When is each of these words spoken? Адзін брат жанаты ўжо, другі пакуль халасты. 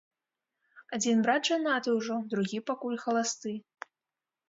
Адзін 0.99 1.21
брат 1.27 1.43
жанаты 1.51 1.89
ўжо, 1.99 2.19
другі 2.35 2.65
пакуль 2.73 3.01
халасты. 3.07 3.51